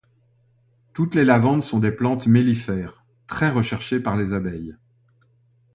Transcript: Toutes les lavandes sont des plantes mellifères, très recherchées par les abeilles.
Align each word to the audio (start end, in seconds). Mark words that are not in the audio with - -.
Toutes 0.93 1.13
les 1.13 1.23
lavandes 1.23 1.61
sont 1.61 1.77
des 1.77 1.91
plantes 1.91 2.25
mellifères, 2.25 3.05
très 3.27 3.51
recherchées 3.51 3.99
par 3.99 4.17
les 4.17 4.33
abeilles. 4.33 4.75